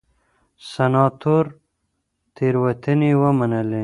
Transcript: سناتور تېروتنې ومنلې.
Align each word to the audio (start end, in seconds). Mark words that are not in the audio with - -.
سناتور 0.71 1.43
تېروتنې 2.35 3.11
ومنلې. 3.21 3.79